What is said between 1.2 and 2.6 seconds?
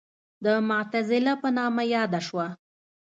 په نامه یاده شوه.